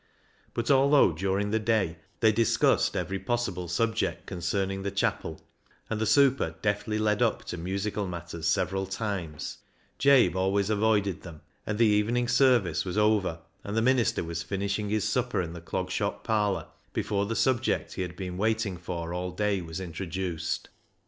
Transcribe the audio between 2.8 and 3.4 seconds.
every